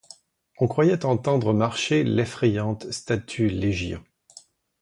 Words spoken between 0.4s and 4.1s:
On croyait entendre marcher l'effrayante statue Légion.